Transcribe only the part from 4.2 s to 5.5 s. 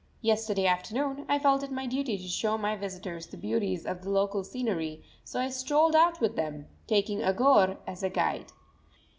scenery, so I